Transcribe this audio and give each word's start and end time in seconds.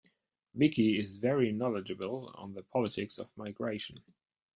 Vicky 0.55 0.97
is 0.99 1.17
very 1.17 1.51
knowledgeable 1.51 2.31
on 2.33 2.55
the 2.55 2.63
politics 2.63 3.19
of 3.19 3.29
migration. 3.37 4.01